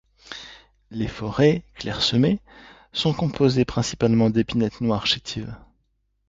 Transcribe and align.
Les 0.89 1.07
forêts, 1.07 1.63
clairsemées, 1.75 2.39
sont 2.91 3.13
composées 3.13 3.65
principalement 3.65 4.31
d'épinettes 4.31 4.81
noires 4.81 5.05
chétives. 5.05 5.55